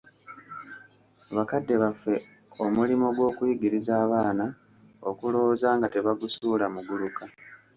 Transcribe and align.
Bakadde 1.35 1.73
baffe 1.83 2.13
omulimo 2.65 3.07
gw'okuyigiriza 3.15 3.93
abaana 4.03 4.45
okulowooza 5.09 5.67
nga 5.77 5.87
tebagusuula 5.93 6.65
muguluka. 6.73 7.23